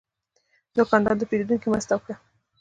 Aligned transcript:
دوکاندار 0.77 1.15
د 1.17 1.23
پیرودونکي 1.29 1.67
مرسته 1.73 1.91
وکړه. 1.95 2.15